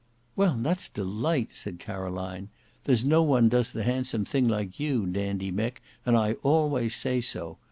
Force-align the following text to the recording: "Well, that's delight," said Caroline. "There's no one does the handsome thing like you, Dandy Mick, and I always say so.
"Well, 0.35 0.55
that's 0.59 0.89
delight," 0.89 1.51
said 1.53 1.77
Caroline. 1.77 2.49
"There's 2.85 3.05
no 3.05 3.21
one 3.21 3.49
does 3.49 3.71
the 3.71 3.83
handsome 3.83 4.25
thing 4.25 4.47
like 4.47 4.79
you, 4.79 5.05
Dandy 5.05 5.51
Mick, 5.51 5.73
and 6.07 6.17
I 6.17 6.37
always 6.41 6.95
say 6.95 7.21
so. 7.21 7.59